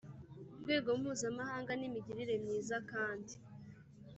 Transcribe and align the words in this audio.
rwego 0.61 0.89
mpuzamahanga 0.99 1.71
n 1.75 1.81
imigirire 1.87 2.33
myiza 2.43 2.75
kandi 2.91 3.33